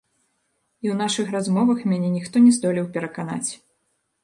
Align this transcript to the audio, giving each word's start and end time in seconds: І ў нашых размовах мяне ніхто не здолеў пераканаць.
І 0.85 0.89
ў 0.89 0.95
нашых 1.01 1.27
размовах 1.35 1.85
мяне 1.93 2.09
ніхто 2.17 2.35
не 2.49 2.51
здолеў 2.57 2.91
пераканаць. 2.99 3.51